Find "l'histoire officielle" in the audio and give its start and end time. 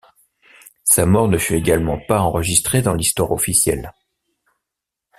2.95-3.93